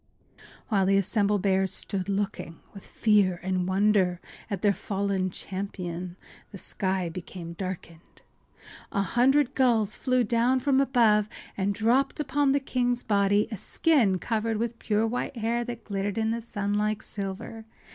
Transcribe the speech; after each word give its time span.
While 0.69 0.87
the 0.87 0.97
assembled 0.97 1.43
bears 1.43 1.71
stood 1.71 2.09
looking 2.09 2.59
with 2.73 2.87
fear 2.87 3.39
and 3.43 3.67
wonder 3.67 4.19
at 4.49 4.63
their 4.63 4.73
fallen 4.73 5.29
champion 5.29 6.15
the 6.51 6.57
sky 6.57 7.07
became 7.07 7.53
darkened. 7.53 8.23
An 8.91 9.03
hundred 9.03 9.53
gulls 9.53 9.95
flew 9.95 10.23
down 10.23 10.59
from 10.59 10.81
above 10.81 11.29
and 11.55 11.75
dripped 11.75 12.19
upon 12.19 12.51
the 12.51 12.59
king’s 12.59 13.03
body 13.03 13.47
a 13.51 13.57
skin 13.57 14.17
covered 14.17 14.57
with 14.57 14.79
pure 14.79 15.05
white 15.05 15.37
hair 15.37 15.63
that 15.65 15.83
glittered 15.83 16.17
in 16.17 16.31
the 16.31 16.41
sun 16.41 16.73
like 16.73 17.03
silver. 17.03 17.65